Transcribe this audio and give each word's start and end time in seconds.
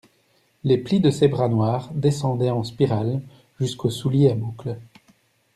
Les 0.63 0.79
plis 0.79 0.99
de 0.99 1.11
ses 1.11 1.27
bas 1.27 1.47
noirs 1.47 1.91
descendaient 1.93 2.49
en 2.49 2.63
spirale 2.63 3.21
jusqu'aux 3.59 3.91
souliers 3.91 4.31
à 4.31 4.33
boucles. 4.33 4.79